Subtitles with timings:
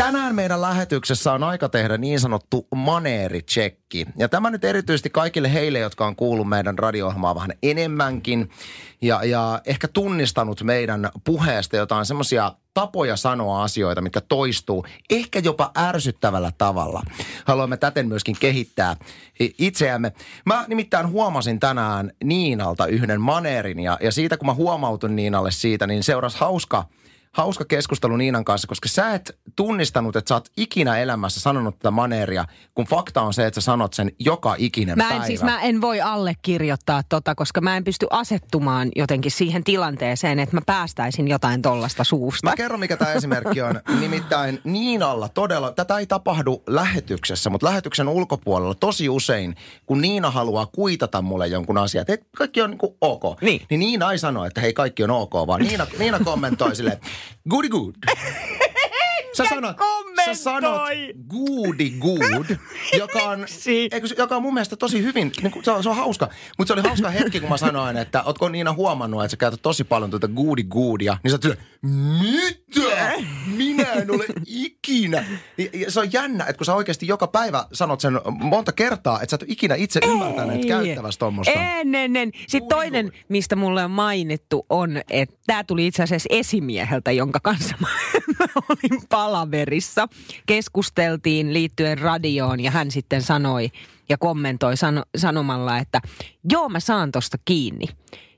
[0.00, 4.06] Tänään meidän lähetyksessä on aika tehdä niin sanottu maneeritsekki.
[4.18, 8.50] Ja tämä nyt erityisesti kaikille heille, jotka on kuullut meidän radio vähän enemmänkin
[9.02, 15.70] ja, ja ehkä tunnistanut meidän puheesta jotain semmoisia tapoja sanoa asioita, mitkä toistuu ehkä jopa
[15.78, 17.02] ärsyttävällä tavalla.
[17.44, 18.96] Haluamme täten myöskin kehittää
[19.58, 20.12] itseämme.
[20.46, 25.86] Mä nimittäin huomasin tänään Niinalta yhden maneerin ja, ja siitä kun mä huomautun Niinalle siitä,
[25.86, 26.84] niin seurasi hauska–
[27.32, 31.90] hauska keskustelu Niinan kanssa, koska sä et tunnistanut, että sä oot ikinä elämässä sanonut tätä
[31.90, 32.44] maneeria,
[32.74, 35.26] kun fakta on se, että sä sanot sen joka ikinen mä en, päivä.
[35.26, 40.56] Siis mä en voi allekirjoittaa tota, koska mä en pysty asettumaan jotenkin siihen tilanteeseen, että
[40.56, 42.50] mä päästäisin jotain tollasta suusta.
[42.50, 43.80] Mä kerron, mikä tämä esimerkki on.
[44.00, 49.56] Nimittäin Niinalla todella, tätä ei tapahdu lähetyksessä, mutta lähetyksen ulkopuolella tosi usein,
[49.86, 53.22] kun Niina haluaa kuitata mulle jonkun asian, että kaikki on niin ok.
[53.40, 53.62] Niin.
[53.70, 57.00] niin Niina ei sano, että hei kaikki on ok, vaan Niina, Niina kommentoi silleen,
[57.50, 57.94] goody good.
[59.36, 59.76] Sä sanot,
[60.24, 60.80] sä sanot
[61.28, 62.56] goody good,
[62.98, 63.46] joka on,
[63.92, 66.28] eikö, joka on mun mielestä tosi hyvin, niin kuin, se, on, se on hauska.
[66.58, 69.62] Mutta se oli hauska hetki, kun mä sanoin, että ootko Niina huomannut, että sä käytät
[69.62, 71.16] tosi paljon tuota goody goodia.
[71.22, 73.12] Niin sä oot mitä?
[73.64, 75.24] Minä en ole ikinä.
[75.58, 79.20] Ja, ja se on jännä, että kun sä oikeasti joka päivä sanot sen monta kertaa,
[79.22, 81.52] että sä et ole ikinä itse ymmärtänyt käyttävästä tuommoista.
[81.52, 82.32] En, en, en.
[82.48, 87.76] Sitten toinen, mistä mulle on mainittu, on, että tämä tuli itse asiassa esimieheltä, jonka kanssa
[87.80, 87.88] mä,
[88.38, 90.08] mä olin palaverissa.
[90.46, 93.70] Keskusteltiin liittyen radioon ja hän sitten sanoi
[94.08, 96.00] ja kommentoi sano, sanomalla, että
[96.50, 97.86] joo mä saan tosta kiinni.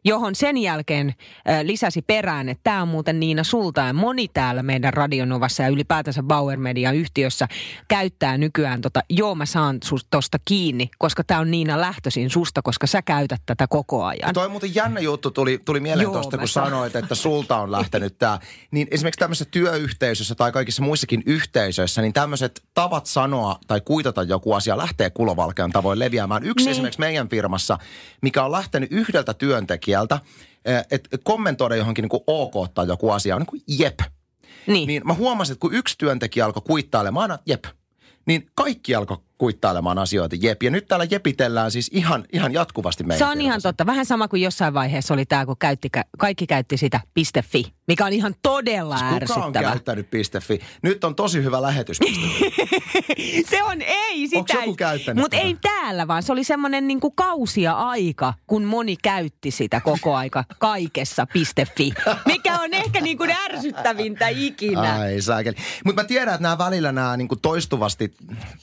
[0.04, 4.62] Johon sen jälkeen äh, lisäsi perään, että tämä on muuten Niina sulta ja moni täällä
[4.62, 7.48] meidän Radionovassa ja ylipäätänsä Bauer Media yhtiössä
[7.88, 9.78] käyttää nykyään tota, joo mä saan
[10.10, 14.34] tosta kiinni, koska tämä on Niina lähtöisin susta, koska sä käytät tätä koko ajan.
[14.34, 16.66] Toi muuten jännä juttu tuli, tuli mieleen Joo, tuosta, mä kun saan.
[16.70, 18.38] sanoit, että sulta on lähtenyt tämä.
[18.70, 24.52] Niin esimerkiksi tämmöisessä työyhteisössä tai kaikissa muissakin yhteisöissä, niin tämmöiset tavat sanoa tai kuitata joku
[24.52, 26.44] asia lähtee kulovalkean tavoin leviämään.
[26.44, 26.70] Yksi Niin.
[26.70, 27.78] esimerkiksi meidän firmassa,
[28.20, 29.91] mikä on lähtenyt yhdeltä työntekijältä,
[30.90, 33.98] että kommentoida johonkin niin kuin ok tai joku asia on niin kuin jep.
[34.66, 34.86] Niin.
[34.86, 37.64] Niin mä huomasin, että kun yksi työntekijä alkoi kuittailemaan aina jep,
[38.26, 40.62] niin kaikki alkoi kuittailemaan asioita jep.
[40.62, 43.86] Ja nyt täällä jepitellään siis ihan, ihan jatkuvasti meidän Se on ihan totta.
[43.86, 45.88] Vähän sama kuin jossain vaiheessa oli tämä, kun käytti,
[46.18, 47.00] kaikki käytti sitä
[47.42, 49.68] .fi, mikä on ihan todella Kuka on ärsyttävä.
[49.68, 50.08] käyttänyt
[50.42, 50.60] .fi?
[50.82, 51.98] Nyt on tosi hyvä lähetys.
[53.50, 54.38] Se on, ei sitä.
[54.38, 58.96] Onks joku käyttänyt Mutta ei täällä, vaan se oli semmoinen niinku kausia aika, kun moni
[58.96, 61.26] käytti sitä koko aika kaikessa
[61.76, 61.92] .fi,
[62.26, 64.94] mikä on ehkä niinku ärsyttävintä ikinä.
[64.94, 65.56] Ai saakeli.
[65.84, 68.14] Mutta mä tiedän, että nämä välillä nämä niinku toistuvasti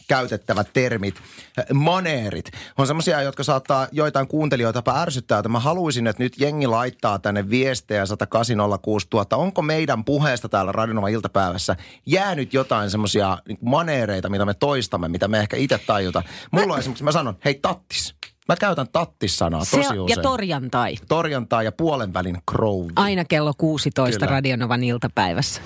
[0.08, 1.16] käytettävät termit,
[1.60, 5.40] äh, maneerit, on semmoisia, jotka saattaa joitain kuuntelijoita ärsyttää.
[5.40, 9.26] Että mä haluaisin, että nyt jengi laittaa tänne viestejä 10806 000.
[9.32, 11.76] Onko meidän puheesta täällä Radionova iltapäivässä
[12.06, 16.24] jäänyt jotain semmoisia niinku maneereita, mitä me toistamme, mitä me ehkä itse tajuta.
[16.52, 18.16] Mulla on esimerkiksi, mä sanon, hei tattis.
[18.48, 20.18] Mä käytän tattis-sanaa Se tosi on, usein.
[20.18, 20.96] ja torjantai.
[21.08, 22.88] Torjantaa ja puolen välin crow.
[22.96, 24.32] Aina kello 16 Kyllä.
[24.32, 25.62] Radionovan iltapäivässä.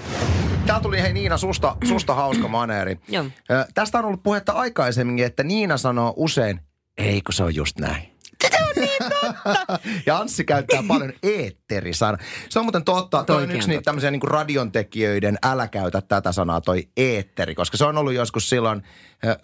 [0.66, 3.00] Tää tuli hei Niina susta, susta hauska maneeri.
[3.08, 3.26] Joo.
[3.52, 6.60] Ö, tästä on ollut puhetta aikaisemmin, että Niina sanoo usein,
[6.98, 8.14] ei kun se on just näin.
[10.06, 12.18] ja Anssi käyttää paljon eetterisana.
[12.50, 13.24] Se on muuten totta.
[13.24, 13.86] Toi on yksi on niitä totta.
[13.86, 17.56] tämmöisiä niin radiontekijöiden älä käytä tätä sanaa, toi eetteri.
[17.56, 18.84] Koska se on ollut joskus silloin,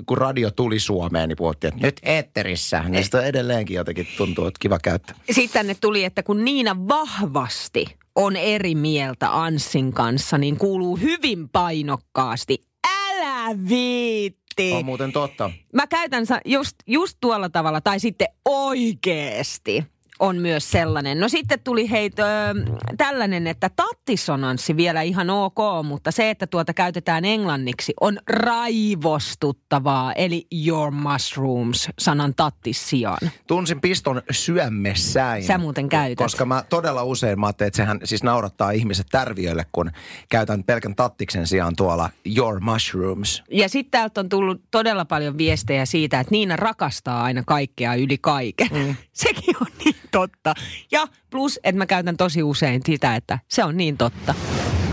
[0.06, 2.84] kun radio tuli Suomeen, niin puhuttiin, että nyt eetterissä.
[2.88, 5.16] Niin sitä edelleenkin jotenkin tuntuu, että kiva käyttää.
[5.32, 11.50] Sitten tänne tuli, että kun Niina vahvasti on eri mieltä Anssin kanssa, niin kuuluu hyvin
[11.50, 14.72] painokkaasti, älä viitti.
[14.72, 15.52] On muuten totta.
[15.74, 19.84] Mä käytän just, just tuolla tavalla, tai sitten oikeesti
[20.20, 21.20] on myös sellainen.
[21.20, 22.56] No sitten tuli heitä
[22.98, 30.48] tällainen, että tattisonanssi vielä ihan ok, mutta se, että tuota käytetään englanniksi, on raivostuttavaa, eli
[30.66, 33.32] your mushrooms sanan tattis sijaan.
[33.48, 35.44] Tunsin piston syömessäin.
[35.44, 36.18] Sä muuten käytät.
[36.18, 39.92] Koska mä todella usein mä ajattelin, että sehän siis naurattaa ihmiset tärviöille, kun
[40.30, 43.44] käytän pelkän tattiksen sijaan tuolla your mushrooms.
[43.52, 48.18] Ja sitten täältä on tullut todella paljon viestejä siitä, että Niina rakastaa aina kaikkea yli
[48.18, 48.68] kaiken.
[48.72, 48.96] Mm.
[49.14, 49.68] Sekin on
[50.12, 50.54] totta.
[50.92, 54.36] Ja plus, että mä käytän tosi usein sitä, että se on niin totta.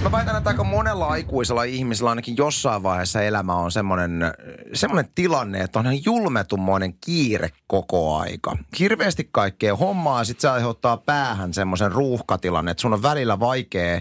[0.02, 4.20] Mä väitän, että aika monella aikuisella ihmisellä ainakin jossain vaiheessa elämä on semmoinen,
[4.74, 8.56] semmoinen tilanne, että on ihan julmetummoinen kiire koko aika.
[8.78, 14.00] Hirveästi kaikkea hommaa sit se aiheuttaa päähän semmoisen ruuhkatilanne, että sun on välillä vaikea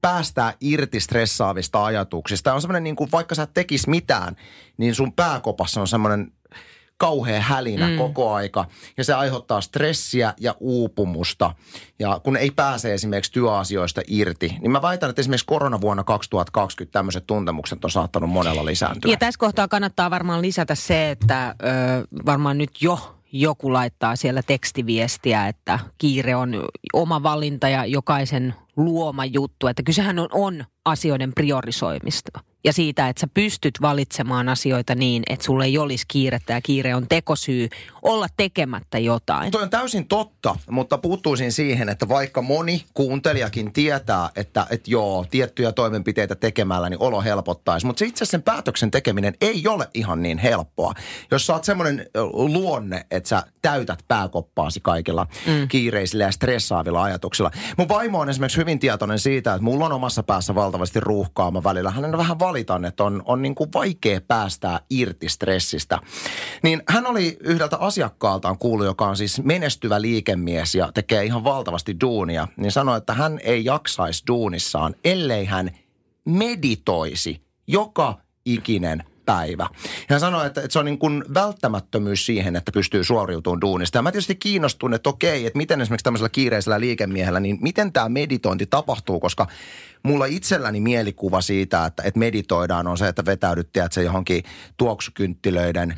[0.00, 2.54] päästää irti stressaavista ajatuksista.
[2.54, 4.36] On semmoinen niin kuin, vaikka sä tekis mitään,
[4.76, 6.32] niin sun pääkopassa on semmoinen
[6.96, 7.96] kauhea hälinä mm.
[7.96, 8.64] koko aika.
[8.96, 11.54] Ja se aiheuttaa stressiä ja uupumusta.
[11.98, 17.26] Ja kun ei pääse esimerkiksi työasioista irti, niin mä väitän, että esimerkiksi koronavuonna 2020 tämmöiset
[17.26, 19.10] tuntemukset on saattanut monella lisääntyä.
[19.10, 24.42] Ja tässä kohtaa kannattaa varmaan lisätä se, että ö, varmaan nyt jo joku laittaa siellä
[24.42, 29.66] tekstiviestiä, että kiire on oma valinta ja jokaisen luoma juttu.
[29.66, 35.44] Että kysehän on, on asioiden priorisoimista ja siitä, että sä pystyt valitsemaan asioita niin, että
[35.44, 37.68] sulle ei olisi kiirettä ja kiire on tekosyy
[38.02, 39.50] olla tekemättä jotain.
[39.50, 45.26] Toi on täysin totta, mutta puuttuisin siihen, että vaikka moni kuuntelijakin tietää, että, että joo,
[45.30, 50.22] tiettyjä toimenpiteitä tekemällä niin olo helpottaisi, mutta se itse sen päätöksen tekeminen ei ole ihan
[50.22, 50.94] niin helppoa.
[51.30, 55.68] Jos sä oot semmoinen luonne, että sä täytät pääkoppaasi kaikilla mm.
[55.68, 57.50] kiireisillä ja stressaavilla ajatuksilla.
[57.76, 61.50] Mun vaimo on esimerkiksi hyvin tietoinen siitä, että mulla on omassa päässä valtavasti ruuhkaa.
[61.50, 65.98] Mä välillä hänen vähän valitan, että on, on niin kuin vaikea päästää irti stressistä.
[66.62, 71.96] Niin hän oli yhdeltä asiakkaaltaan kuullut, joka on siis menestyvä liikemies ja tekee ihan valtavasti
[72.00, 75.70] duunia, niin sanoi, että hän ei jaksaisi duunissaan, ellei hän
[76.24, 79.68] meditoisi joka ikinen päivä.
[80.08, 83.98] Hän sanoi, että, että se on niin kuin välttämättömyys siihen, että pystyy suoriutumaan duunista.
[83.98, 88.08] Ja mä tietysti kiinnostun, että okei, että miten esimerkiksi tämmöisellä kiireisellä liikemiehellä, niin miten tämä
[88.08, 89.46] meditointi tapahtuu, koska
[90.02, 94.44] mulla itselläni mielikuva siitä, että, että meditoidaan on se, että vetäydyt, tiedätkö, johonkin
[94.76, 95.94] tuoksukynttilöiden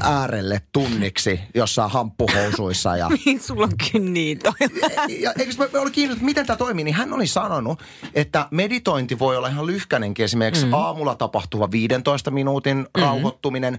[0.00, 2.96] äärelle tunniksi jossain hamppuhousuissa.
[2.96, 4.52] Ja, Mihin sulla on kynniitä?
[5.20, 7.82] ja, eikö mä olin kiinnostunut, miten tämä toimii, niin hän oli sanonut,
[8.14, 10.24] että meditointi voi olla ihan lyhkänenkin.
[10.24, 10.74] Esimerkiksi mm.
[10.74, 13.02] aamulla tapahtuva 15 minuutin mm-hmm.
[13.02, 13.78] rauhoittuminen.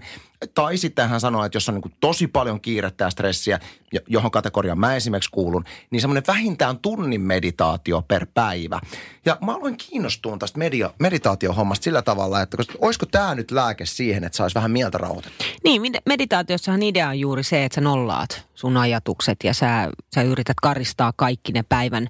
[0.54, 3.60] Tai sitten hän sanoi, että jos on niin tosi paljon kiirettä ja stressiä,
[4.06, 8.80] johon kategoriaan mä esimerkiksi kuulun, niin semmoinen vähintään tunnin meditaatio per päivä.
[9.24, 13.86] Ja mä aloin kiinnostua tästä media, meditaatiohommasta sillä tavalla, että koska, olisiko tämä nyt lääke
[13.86, 15.46] siihen, että saisi vähän mieltä rauhoitettua?
[15.64, 20.56] Niin, meditaatiossahan idea on juuri se, että sä nollaat sun ajatukset ja sä, sä yrität
[20.62, 22.08] karistaa kaikki ne päivän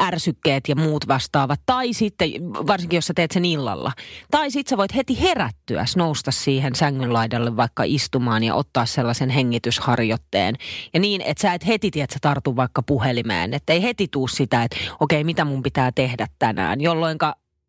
[0.00, 1.60] ärsykkeet ja muut vastaavat.
[1.66, 3.92] Tai sitten, varsinkin jos sä teet sen illalla.
[4.30, 9.30] Tai sitten sä voit heti herättyä, nousta siihen sängyn laidalle vaikka istumaan ja ottaa sellaisen
[9.30, 10.54] hengitysharjoitteen.
[10.94, 13.54] Ja niin, että sä et heti, tiedät, sä tartu vaikka puhelimeen.
[13.54, 16.80] Että ei heti tuu sitä, että okei, okay, mitä mun pitää tehdä tänään.
[16.80, 17.18] Jolloin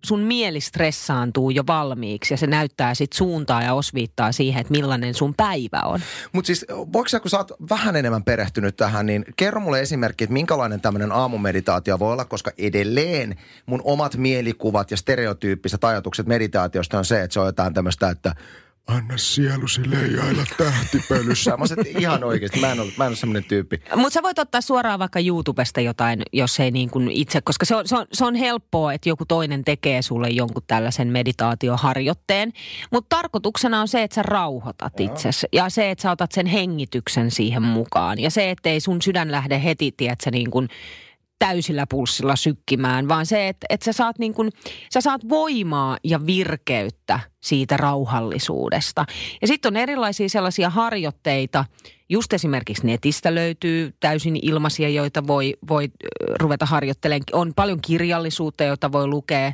[0.07, 5.13] sun mieli stressaantuu jo valmiiksi ja se näyttää sit suuntaa ja osviittaa siihen, että millainen
[5.13, 5.99] sun päivä on.
[6.33, 10.23] Mutta siis voiko sä, kun sä oot vähän enemmän perehtynyt tähän, niin kerro mulle esimerkki,
[10.23, 16.97] että minkälainen tämmöinen aamumeditaatio voi olla, koska edelleen mun omat mielikuvat ja stereotyyppiset ajatukset meditaatiosta
[16.97, 18.35] on se, että se on jotain tämmöistä, että–
[18.87, 21.57] anna sielusi leijailla tähtipölyssä.
[21.57, 23.81] Mä sanoin, ihan oikeasti, mä en ole, mä en ole semmoinen tyyppi.
[23.95, 27.75] Mutta sä voit ottaa suoraan vaikka YouTubesta jotain, jos ei niin kuin itse, koska se
[27.75, 32.53] on, se, on, se on helppoa, että joku toinen tekee sulle jonkun tällaisen meditaatioharjoitteen.
[32.91, 37.31] Mutta tarkoituksena on se, että sä rauhoitat itsesi ja se, että sä otat sen hengityksen
[37.31, 38.19] siihen mukaan.
[38.19, 40.69] Ja se, ettei sun sydän lähde heti, tiedätkö, niin kuin
[41.39, 44.49] täysillä pulssilla sykkimään, vaan se, että, että sä, saat niin kun,
[44.93, 49.05] sä saat voimaa ja virkeyttä siitä rauhallisuudesta.
[49.41, 51.65] Ja sitten on erilaisia sellaisia harjoitteita,
[52.09, 55.89] just esimerkiksi netistä löytyy täysin ilmaisia, joita voi, voi
[56.39, 57.23] ruveta harjoittelemaan.
[57.33, 59.53] On paljon kirjallisuutta, jota voi lukea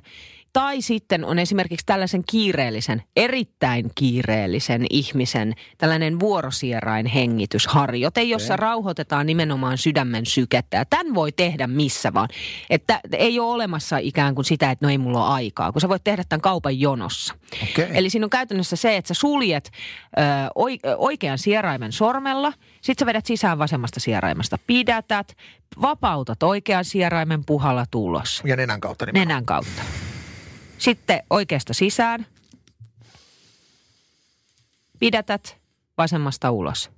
[0.53, 8.61] tai sitten on esimerkiksi tällaisen kiireellisen, erittäin kiireellisen ihmisen tällainen vuorosierain hengitysharjoite, jossa okay.
[8.61, 10.77] rauhoitetaan nimenomaan sydämen sykettä.
[10.77, 12.29] Ja tämän voi tehdä missä vaan.
[12.69, 15.89] Että ei ole olemassa ikään kuin sitä, että no ei mulla ole aikaa, kun sä
[15.89, 17.33] voit tehdä tämän kaupan jonossa.
[17.71, 17.87] Okay.
[17.93, 19.71] Eli siinä on käytännössä se, että sä suljet
[20.17, 20.21] ö,
[20.97, 25.33] oikean sieraimen sormella, sit sä vedät sisään vasemmasta sieraimesta, pidätät,
[25.81, 28.41] vapautat oikean sieraimen puhalla tulos.
[28.45, 29.27] Ja nenän kautta nimenomaan.
[29.27, 29.81] Nenän kautta.
[30.83, 32.25] Sitten oikeasta sisään.
[34.99, 35.57] Pidätät
[35.97, 36.91] vasemmasta ulos.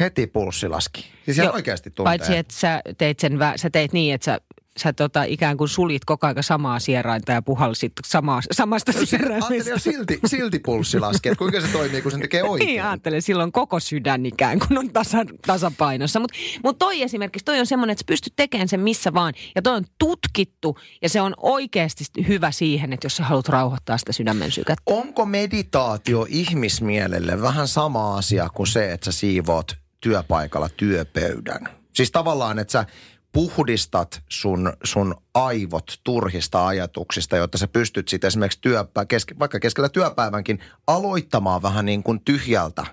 [0.00, 1.12] Heti pulssi laski.
[1.24, 2.10] Siis Joo, oikeasti tuntee.
[2.10, 4.38] Paitsi, että sä teit, sen, sä teit niin, että sä
[4.80, 9.54] sä tota, ikään kuin sulit koko ajan samaa sierainta ja puhalsit samaa, samasta sieraimesta.
[9.54, 12.66] Ajattelin silti, silti pulssi laskee, kuinka se toimii, kun sen tekee oikein.
[12.66, 16.20] Niin, ajattelen, silloin koko sydän ikään kuin on tasa, tasapainossa.
[16.20, 19.34] Mutta mut toi esimerkiksi, toi on semmoinen, että sä pystyt tekemään sen missä vaan.
[19.54, 23.98] Ja toi on tutkittu ja se on oikeasti hyvä siihen, että jos sä haluat rauhoittaa
[23.98, 24.82] sitä sydämen sykettä.
[24.86, 31.68] Onko meditaatio ihmismielelle vähän sama asia kuin se, että sä siivoot työpaikalla työpöydän?
[31.94, 32.86] Siis tavallaan, että sä
[33.34, 39.88] puhdistat sun, sun aivot turhista ajatuksista, jotta sä pystyt sitten esimerkiksi työpä, keske, vaikka keskellä
[39.88, 42.86] työpäivänkin aloittamaan vähän niin kuin tyhjältä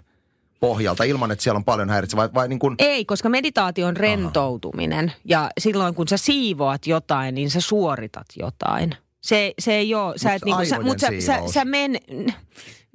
[0.59, 2.75] pohjalta ilman, että siellä on paljon häiritsä vai, vai niin kuin...
[2.79, 5.17] Ei, koska meditaatio on rentoutuminen Aha.
[5.25, 8.95] ja silloin kun sä siivoat jotain, niin sä suoritat jotain.
[9.21, 11.97] Se, se ei ole, sä et niinku, sä, mutta sä, sä, sä men,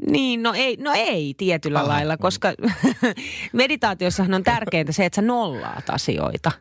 [0.06, 1.88] Niin, no ei, no ei tietyllä Aha.
[1.88, 2.52] lailla, koska
[3.52, 6.52] meditaatiossahan on tärkeintä se, että sä nollaat asioita.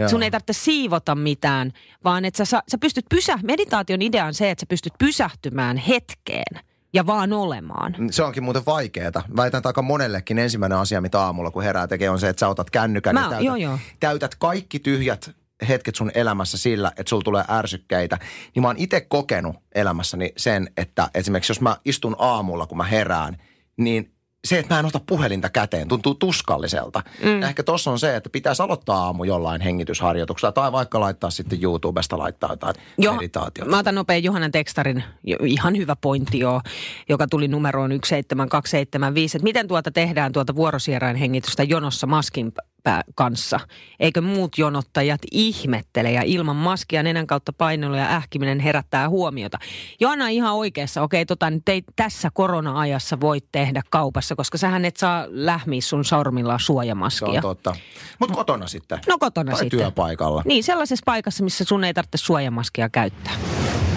[0.00, 0.08] Joo.
[0.08, 1.72] Sun ei tarvitse siivota mitään,
[2.04, 3.38] vaan että sä, sä pystyt pysä...
[3.42, 6.60] Meditaation idea on se, että sä pystyt pysähtymään hetkeen
[6.92, 7.96] ja vaan olemaan.
[8.10, 9.22] Se onkin muuten vaikeeta.
[9.36, 12.48] Väitän, että aika monellekin ensimmäinen asia, mitä aamulla kun herää tekee, on se, että sä
[12.48, 13.78] otat kännykän Mä- ja täytät, joo, joo.
[14.00, 15.30] täytät kaikki tyhjät
[15.68, 18.18] hetket sun elämässä sillä, että sulla tulee ärsykkeitä.
[18.54, 22.84] Niin mä oon itse kokenut elämässäni sen, että esimerkiksi jos mä istun aamulla, kun mä
[22.84, 23.36] herään,
[23.76, 24.12] niin
[24.44, 27.02] se, että mä en ota puhelinta käteen, tuntuu tuskalliselta.
[27.24, 27.42] Mm.
[27.42, 32.18] Ehkä tossa on se, että pitäisi aloittaa aamu jollain hengitysharjoituksella tai vaikka laittaa sitten YouTubesta
[32.18, 33.70] laittaa jotain Joo, meditaatiota.
[33.70, 36.60] mä otan nopein Johannan tekstarin, jo- ihan hyvä pointti joo,
[37.08, 39.36] joka tuli numeroon 17275.
[39.36, 42.52] Että miten tuota tehdään tuota vuorosierain hengitystä jonossa maskin
[42.82, 43.60] pää kanssa?
[44.00, 49.58] Eikö muut jonottajat ihmettele ja ilman maskia nenän kautta painelu ja ähkiminen herättää huomiota?
[50.00, 51.02] Johanna on ihan oikeassa.
[51.02, 56.04] Okei, tota nyt ei tässä korona-ajassa voi tehdä kaupassa, koska sähän et saa lähmiä sun
[56.04, 57.28] sormilla Se suojamaskia.
[57.28, 57.74] on totta.
[58.18, 58.98] Mutta kotona sitten.
[59.08, 59.78] No kotona tai sitten.
[59.78, 60.42] työpaikalla.
[60.44, 63.32] Niin, sellaisessa paikassa, missä sun ei tarvitse suojamaskia käyttää.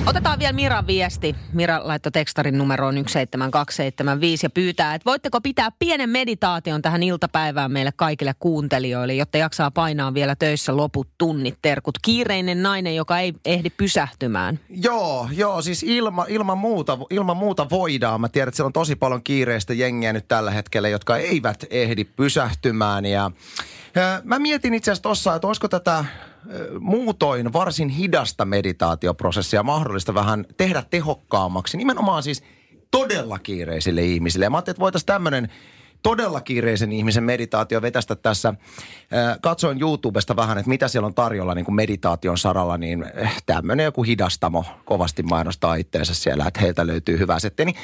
[0.08, 1.36] Otetaan vielä Miran viesti.
[1.54, 7.92] Mira laittoi tekstarin numeroon 17275 ja pyytää, että voitteko pitää pienen meditaation tähän iltapäivään meille
[7.96, 11.58] kaikille kuuntelijoille, jotta jaksaa painaa vielä töissä loput tunnit.
[11.62, 14.60] Terkut kiireinen nainen, joka ei ehdi pysähtymään.
[14.70, 18.22] Joo, joo, siis ilma, ilman, muuta, ilman muuta voidaan.
[18.22, 22.04] Mä tiedän, että siellä on tosi paljon kiireistä jengiä nyt tällä hetkellä, jotka eivät ehdi
[22.04, 23.06] pysähtymään.
[23.06, 23.32] Ja,
[24.24, 26.06] mä mietin itse asiassa tossa, että olisiko tätä
[26.80, 31.78] muutoin varsin hidasta meditaatioprosessia mahdollista vähän tehdä tehokkaammaksi.
[31.78, 32.44] Nimenomaan siis
[32.92, 34.46] todella kiireisille ihmisille.
[34.46, 35.50] Ja mä ajattelin, että voitaisiin tämmöinen
[36.04, 38.54] todella kiireisen ihmisen meditaatio vetästä tässä.
[39.42, 43.06] Katsoin YouTubesta vähän, että mitä siellä on tarjolla niin kuin meditaation saralla, niin
[43.46, 47.66] tämmöinen joku hidastamo kovasti mainostaa itteensä siellä, että heiltä löytyy hyvä setti.
[47.66, 47.76] Niin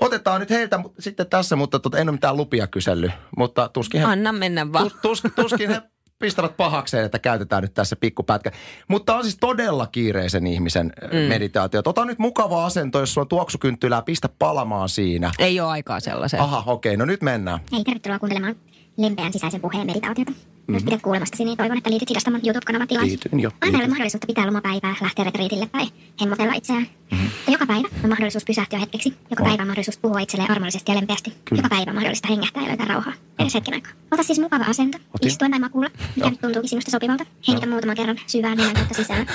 [0.00, 4.06] otetaan nyt heiltä sitten tässä, mutta tota, en ole mitään lupia kysellyt, mutta tuskin he,
[4.06, 4.84] Anna mennä vaan.
[5.02, 5.82] tus, tus, tuskin he
[6.20, 8.52] pistävät pahakseen, että käytetään nyt tässä pikkupätkä.
[8.88, 11.18] Mutta on siis todella kiireisen ihmisen mm.
[11.18, 11.82] meditaatio.
[11.84, 15.30] Ota nyt mukava asento, jos sulla on tuoksukynttilää, pistä palamaan siinä.
[15.38, 16.42] Ei ole aikaa sellaiseen.
[16.42, 17.60] Aha, okei, no nyt mennään.
[17.72, 18.56] Hei, tervetuloa kuuntelemaan
[18.96, 20.30] lempeän sisäisen puheen meditaatiota.
[20.30, 20.74] Mm-hmm.
[20.74, 23.06] Jos pidät kuulemastasi, niin toivon, että liityt Hidastamon YouTube-kanavan tilaan.
[23.06, 25.86] Liityn jo, Aina ei ole mahdollisuutta pitää lomapäivää, lähteä retriitille tai
[26.20, 26.86] hemmotella itseään.
[27.10, 27.30] Mm-hmm.
[27.52, 29.14] Joka päivä on mahdollisuus pysähtyä hetkeksi.
[29.30, 29.48] Joka On.
[29.48, 31.32] päivä on mahdollisuus puhua itselleen armollisesti ja lempeästi.
[31.44, 31.58] Kyllä.
[31.62, 33.12] Joka päivä on mahdollista hengähtää ja löytää rauhaa.
[33.38, 33.92] Edes hetken aikaa.
[34.10, 34.98] Ota siis mukava asento.
[35.14, 35.28] Otin.
[35.28, 37.24] Istuen tai makuulla, mikä nyt tuntuukin sinusta sopivalta.
[37.48, 39.26] Hengitä muutaman kerran syvään nenän kautta sisään.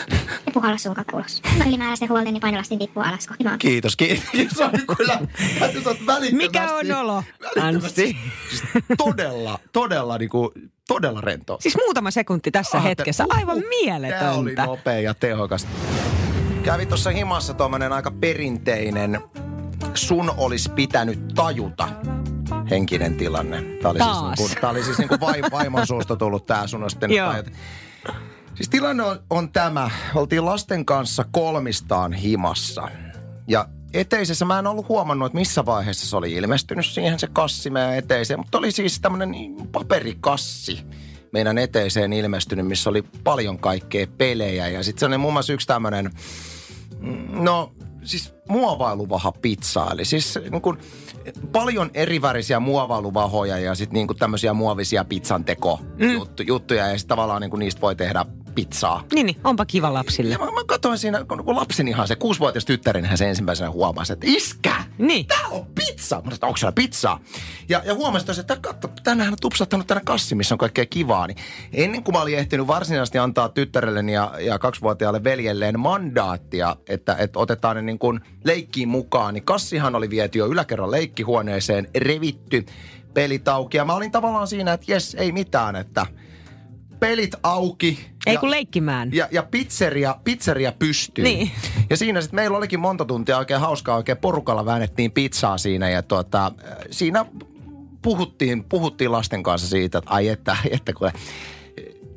[0.46, 1.42] Ja puhalla suun kautta ulos.
[1.54, 3.58] Anna ylimääräisen huolten ja painolastin tippua alas kohti maata.
[3.58, 4.60] Kiitos, kiitos.
[4.62, 5.20] On kyllä.
[6.32, 7.24] Mikä on olo.
[7.62, 7.96] Anssi?
[8.50, 8.64] Siis
[8.98, 10.50] todella, todella, niin kuin,
[10.88, 11.58] todella rento.
[11.62, 13.26] Siis muutama sekunti tässä Ah, hetkessä.
[13.30, 14.66] te- Aivan Tämä oli mieletöntä.
[14.66, 15.68] nopea ja tehokas.
[16.66, 19.22] Kävi tuossa himassa tuommoinen aika perinteinen
[19.94, 21.88] sun olisi pitänyt tajuta
[22.70, 23.62] henkinen tilanne.
[23.62, 24.38] Tämä oli Taas.
[24.38, 26.98] siis, niin kuin, oli siis niin kuin vai, vaimon suusta tullut tämä sun olisi.
[28.56, 29.90] Siis tilanne on, on tämä.
[30.16, 32.88] Oltiin lasten kanssa kolmistaan himassa.
[33.48, 37.70] Ja eteisessä mä en ollut huomannut, että missä vaiheessa se oli ilmestynyt siihen se kassi
[37.70, 38.40] meidän eteiseen.
[38.40, 39.36] Mutta oli siis tämmöinen
[39.72, 40.86] paperikassi
[41.32, 44.68] meidän eteiseen ilmestynyt, missä oli paljon kaikkea pelejä.
[44.68, 46.12] Ja sitten se oli muun muassa yksi tämmöinen, mm,
[47.30, 47.72] no
[48.04, 49.88] siis muovailuvaha pizza.
[49.92, 50.78] Eli siis niin kuin,
[51.52, 55.80] paljon erivärisiä muovailuvahoja ja sitten niin tämmöisiä muovisia pizzan teko
[56.14, 56.88] juttu, juttuja.
[56.88, 59.04] Ja sitten tavallaan niin kuin niistä voi tehdä pizzaa.
[59.14, 60.32] Niin, niin, onpa kiva lapsille.
[60.34, 64.28] Ja mä, mä katsoin siinä, kun, kun lapsenihan se kuusivuotias tyttärenhän se ensimmäisenä huomasi, että
[64.30, 65.28] iskä, Niin.
[65.28, 66.16] tää on pizza.
[66.16, 67.20] Mä sanoin, onko siellä pizzaa?
[67.70, 71.28] Ja, ja huomasin tosiaan, että katso, tänään on tupsattanut tänne kassi, missä on kaikkea kivaa.
[71.28, 71.38] Niin
[71.74, 77.40] ennen kuin mä olin ehtinyt varsinaisesti antaa tyttärelleni ja, ja kaksivuotiaalle veljelleen mandaattia, että, että
[77.40, 82.66] otetaan ne niin kuin leikkiin mukaan, niin kassihan oli viety jo yläkerran leikkihuoneeseen, revitty,
[83.14, 83.78] pelit auki.
[83.78, 86.06] Ja mä olin tavallaan siinä, että jes, ei mitään, että
[87.00, 88.00] pelit auki.
[88.26, 89.10] Ei ja- kun leikkimään.
[89.14, 91.24] ja, ja pizzeria, pizzeria pystyy.
[91.24, 91.52] Niin.
[91.90, 96.02] Ja siinä sitten meillä olikin monta tuntia oikein hauskaa, oikein porukalla väännettiin pizzaa siinä ja
[96.04, 96.52] tuota,
[96.92, 97.26] siinä
[98.02, 101.12] puhuttiin, puhuttiin lasten kanssa siitä, että ai että, että kun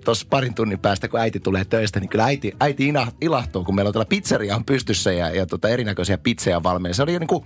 [0.08, 3.88] tuossa parin tunnin päästä, kun äiti tulee töistä, niin kyllä äiti, äiti ilahtuu, kun meillä
[3.88, 6.94] on täällä pizzeria on pystyssä ja, ja tota erinäköisiä pizzeja valmiina.
[6.94, 7.44] Se oli jo niin kuin,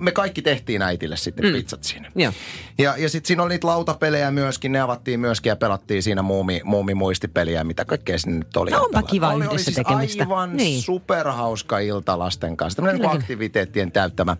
[0.00, 1.52] me kaikki tehtiin äitille sitten mm.
[1.52, 2.12] pizzat siinä.
[2.14, 2.32] Joo.
[2.78, 6.60] Ja, ja sitten siinä oli niitä lautapelejä myöskin, ne avattiin myöskin ja pelattiin siinä muumi,
[6.64, 8.70] muumi muistipeliä, mitä kaikkea sinne nyt oli.
[8.70, 10.22] No onpa kiva oli, oli siis tekemistä.
[10.22, 10.82] aivan Niin.
[10.82, 12.76] superhauska ilta lasten kanssa.
[12.76, 13.22] Tämmöinen niin kyllä.
[13.22, 14.36] aktiviteettien täyttämä.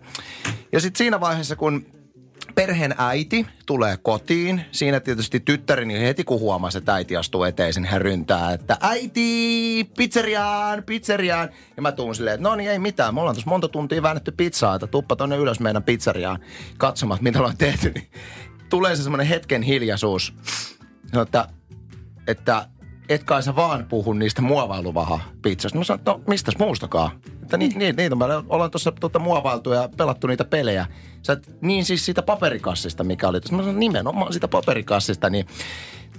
[0.71, 1.85] Ja sitten siinä vaiheessa, kun
[2.55, 4.65] perheen äiti tulee kotiin.
[4.71, 10.83] Siinä tietysti tyttäreni heti kun huomasi, että äiti astuu eteisen, hän ryntää, että äiti, pizzeriaan,
[10.83, 11.49] pizzeriaan.
[11.75, 14.31] Ja mä tuun silleen, että no niin ei mitään, me ollaan tuossa monta tuntia väännetty
[14.31, 16.39] pizzaa, että tuppa tonne ylös meidän pizzeriaan
[16.77, 17.91] katsomaan, mitä ollaan tehty.
[17.91, 18.11] Niin
[18.69, 20.33] tulee se semmoinen hetken hiljaisuus,
[21.21, 21.47] että,
[22.27, 22.65] että
[23.09, 25.77] et kai sä vaan puhu niistä muovailuvaha pizzasta.
[25.77, 27.11] Mä sanoin, no mistäs muustakaan?
[27.51, 30.85] Että ni, ni, niitä mä olen tuossa tuota, muovailtu ja pelattu niitä pelejä.
[31.21, 33.55] Sä et, niin siis siitä paperikassista, mikä oli tuossa.
[33.55, 35.47] Mä sanoin nimenomaan siitä paperikassista, niin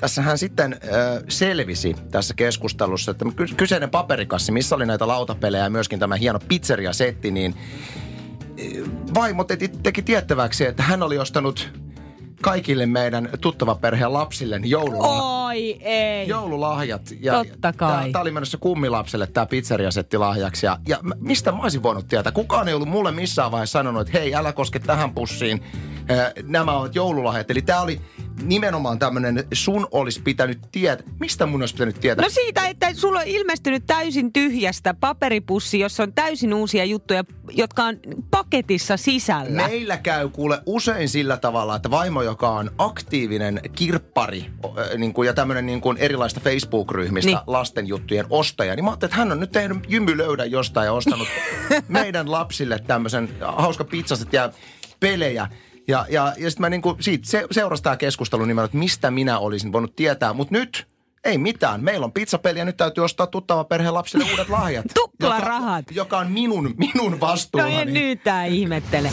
[0.01, 3.25] tässähän sitten ö, selvisi tässä keskustelussa, että
[3.57, 7.55] kyseinen paperikassi, missä oli näitä lautapelejä ja myöskin tämä hieno pizzeria-setti, niin
[9.15, 11.73] vaimo teki, teki tiettäväksi, että hän oli ostanut
[12.43, 15.25] kaikille meidän tuttava perheen lapsille joululahjat.
[15.25, 16.29] Oi ei.
[16.29, 17.03] Joululahjat.
[17.21, 18.13] Ja Totta kai.
[18.13, 20.67] Tämä oli menossa kummilapselle tämä pizzeria-setti lahjaksi.
[20.67, 22.33] Ja, ja mistä mä olisin voinut tietää?
[22.33, 25.63] Kukaan ei ollut mulle missään vaiheessa sanonut, että hei, älä koske tähän pussiin.
[26.43, 27.51] Nämä ovat joululahjat.
[27.51, 28.01] Eli tämä oli
[28.43, 31.07] nimenomaan tämmöinen, sun olisi pitänyt tietää.
[31.21, 32.25] Mistä mun olisi pitänyt tietää?
[32.25, 37.85] No siitä, että sulla on ilmestynyt täysin tyhjästä paperipussi, jossa on täysin uusia juttuja, jotka
[37.85, 37.97] on
[38.31, 39.69] paketissa sisällä.
[39.69, 44.47] Meillä käy kuule usein sillä tavalla, että vaimo, joka on aktiivinen kirppari
[44.99, 47.41] niin kuin, ja tämmöinen niin kuin erilaista Facebook-ryhmistä niin.
[47.47, 51.29] lastenjuttujen ostaja, niin mä ajattelin, että hän on nyt tehnyt jymylöydän jostain ja ostanut
[51.89, 54.53] meidän lapsille tämmöisen hauska pizzaset ja
[55.01, 55.49] pelejä.
[55.89, 59.39] Ja, ja, ja sitten mä niinku, siitä se, seurasi tämä keskustelu nimenomaan, että mistä minä
[59.39, 60.33] olisin voinut tietää.
[60.33, 60.87] Mutta nyt
[61.25, 61.85] ei mitään.
[61.85, 64.85] Meillä on pizzapeli ja nyt täytyy ostaa tuttava perheen lapsille uudet lahjat.
[64.95, 65.85] Tupla rahat.
[65.91, 67.75] Joka, joka on minun, minun vastuullani.
[67.75, 69.11] No en nyt tää ihmettele.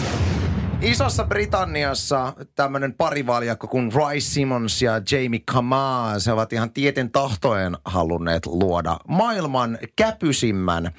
[0.82, 7.78] Isossa Britanniassa tämmöinen parivaljakko kuin Rice Simmons ja Jamie Kamaa, se ovat ihan tieten tahtojen
[7.86, 10.92] halunneet luoda maailman käpysimmän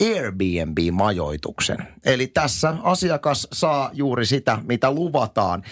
[0.00, 1.78] Airbnb-majoituksen.
[2.04, 5.62] Eli tässä asiakas saa juuri sitä, mitä luvataan.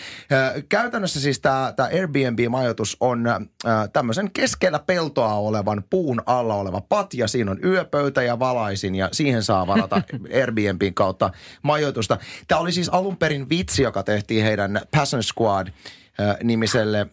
[0.68, 3.24] Käytännössä siis tämä Airbnb-majoitus on
[3.92, 7.28] tämmöisen keskellä peltoa olevan puun alla oleva patja.
[7.28, 10.02] Siinä on yöpöytä ja valaisin ja siihen saa varata
[10.40, 11.30] Airbnbin kautta
[11.62, 12.18] majoitusta.
[12.48, 15.68] Tämä oli siis alun perin vitsi, joka tehtiin heidän Passion Squad
[16.42, 17.06] nimiselle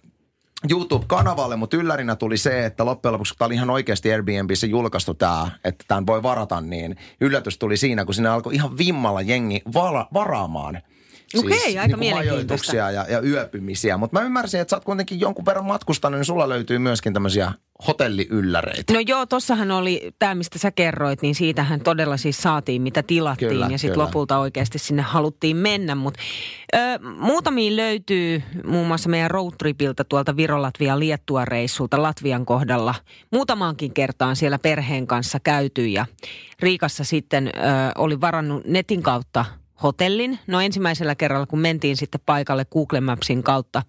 [0.69, 5.13] YouTube-kanavalle, mutta yllärinä tuli se, että loppujen lopuksi, kun tämä oli ihan oikeasti Airbnbissä julkaistu
[5.13, 9.61] tämä, että tämän voi varata, niin yllätys tuli siinä, kun sinne alkoi ihan vimmalla jengi
[9.73, 10.81] vara- varaamaan
[11.39, 12.75] Okei, siis, aika niin mielenkiintoista.
[12.75, 13.97] ja, ja yöpymisiä.
[13.97, 17.51] Mutta mä ymmärsin, että sä oot kuitenkin jonkun verran matkustanut, niin sulla löytyy myöskin tämmöisiä
[17.87, 18.93] hotelliylläreitä.
[18.93, 23.49] No joo, tossahan oli tämä, mistä sä kerroit, niin siitähän todella siis saatiin, mitä tilattiin.
[23.49, 25.95] Kyllä, ja sitten lopulta oikeasti sinne haluttiin mennä.
[25.95, 26.19] Mutta
[27.17, 32.95] muutamiin löytyy muun muassa meidän roadtripiltä tuolta Viro-Latvia Liettua reissulta Latvian kohdalla.
[33.31, 36.05] Muutamaankin kertaan siellä perheen kanssa käyty ja
[36.59, 37.51] Riikassa sitten ö,
[37.97, 39.45] oli varannut netin kautta
[39.83, 40.39] hotellin.
[40.47, 43.83] No ensimmäisellä kerralla, kun mentiin sitten paikalle Google Mapsin kautta,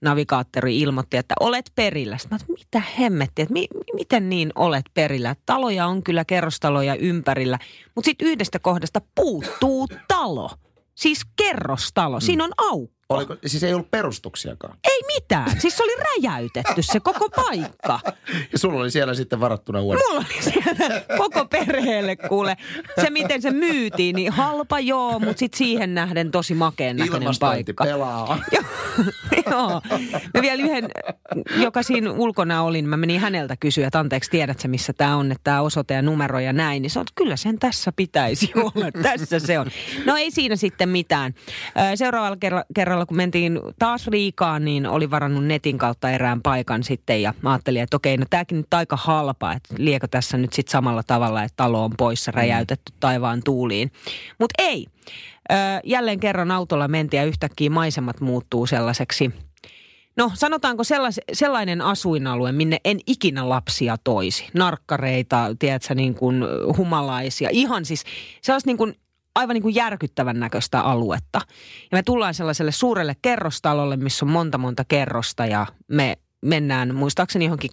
[0.00, 2.18] navigaattori ilmoitti, että olet perillä.
[2.18, 5.36] Sitten mä ajattelin, mitä hemmettiä, että mi- miten niin olet perillä?
[5.46, 7.58] Taloja on kyllä kerrostaloja ympärillä,
[7.94, 10.50] mutta sitten yhdestä kohdasta puuttuu talo.
[10.94, 12.95] Siis kerrostalo, siinä on aukko.
[13.08, 14.78] Oliko, siis ei ollut perustuksiakaan.
[14.88, 18.00] Ei mitään, siis se oli räjäytetty se koko paikka.
[18.52, 20.00] Ja sulla oli siellä sitten varattuna huone.
[20.08, 22.56] Mulla oli siellä koko perheelle kuule.
[23.00, 27.84] Se miten se myytiin, niin halpa joo, mutta sitten siihen nähden tosi makeen näköinen paikka.
[27.84, 28.38] pelaa.
[29.50, 29.82] Joo.
[30.34, 30.88] Mä vielä yhden,
[31.56, 35.32] joka siinä ulkona oli, niin mä menin häneltä kysyä, että anteeksi, tiedätkö missä tämä on,
[35.32, 36.82] että tämä osoite ja numero ja näin.
[36.82, 39.66] Niin se on, kyllä sen tässä pitäisi olla, tässä se on.
[40.04, 41.34] No ei siinä sitten mitään.
[41.94, 42.64] Seuraavalla kerra-
[42.96, 47.82] kerralla, kun mentiin taas Riikaan, niin oli varannut netin kautta erään paikan sitten ja ajattelin,
[47.82, 51.56] että okei, no tämäkin nyt aika halpa, että liekö tässä nyt sitten samalla tavalla, että
[51.56, 53.92] talo on poissa räjäytetty taivaan tuuliin.
[54.38, 54.86] Mutta ei.
[55.52, 55.54] Ö,
[55.84, 59.32] jälleen kerran autolla mentiin ja yhtäkkiä maisemat muuttuu sellaiseksi
[60.16, 64.48] No sanotaanko sellais, sellainen asuinalue, minne en ikinä lapsia toisi.
[64.54, 66.44] Narkkareita, tiedätkö, niin kuin
[66.76, 67.48] humalaisia.
[67.52, 68.04] Ihan siis
[68.42, 68.94] sellaista niin kuin
[69.36, 71.40] aivan niin kuin järkyttävän näköistä aluetta.
[71.82, 77.44] Ja me tullaan sellaiselle suurelle kerrostalolle, missä on monta monta kerrosta ja me mennään muistaakseni
[77.44, 77.70] johonkin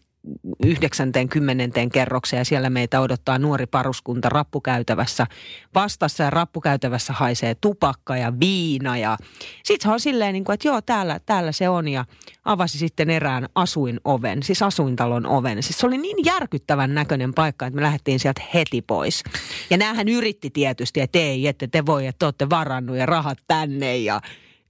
[0.66, 5.28] yhdeksänteen, kymmenenteen kerrokseen ja siellä meitä odottaa nuori paruskunta rappukäytävässä
[5.76, 9.18] vastassa ja rappukäytävässä haisee tupakka ja viina ja
[9.66, 12.06] sit se on silleen niin kuin, että joo täällä, täällä se on ja
[12.46, 15.64] avasi sitten erään asuinoven, siis asuintalon oven.
[15.64, 19.24] Siis se oli niin järkyttävän näköinen paikka, että me lähdettiin sieltä heti pois.
[19.70, 23.38] Ja näähän yritti tietysti, että ei, että te voi, että te olette varannut ja rahat
[23.48, 24.22] tänne ja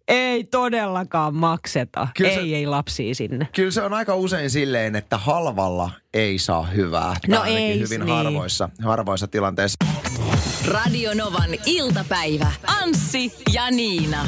[0.08, 2.08] ei todellakaan makseta.
[2.18, 3.48] Kyllä ei, se- ei lapsia sinne.
[3.56, 7.16] Kyllä se on aika usein silleen, että halvalla ei saa hyvää.
[7.28, 8.16] No Tai ei, hyvin niin.
[8.16, 9.78] harvoissa, harvoissa tilanteissa.
[10.68, 12.52] Radio Novan iltapäivä.
[12.82, 14.28] Anssi ja Niina.